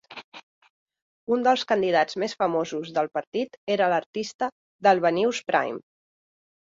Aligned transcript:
Un 1.35 1.43
dels 1.47 1.65
candidats 1.73 2.17
més 2.23 2.33
famosos 2.39 2.91
del 2.95 3.11
partit 3.19 3.59
era 3.75 3.91
l'artista 3.93 4.49
Dalvanius 4.89 5.43
Prime. 5.53 5.79